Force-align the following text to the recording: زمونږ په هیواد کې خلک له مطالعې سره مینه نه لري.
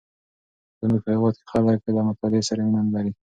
زمونږ 0.79 0.99
په 1.03 1.09
هیواد 1.13 1.35
کې 1.39 1.45
خلک 1.51 1.79
له 1.95 2.01
مطالعې 2.09 2.43
سره 2.49 2.59
مینه 2.65 2.81
نه 2.85 2.91
لري. 2.95 3.11